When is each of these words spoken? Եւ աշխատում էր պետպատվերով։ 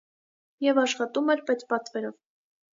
Եւ 0.67 0.79
աշխատում 0.85 1.31
էր 1.35 1.45
պետպատվերով։ 1.53 2.21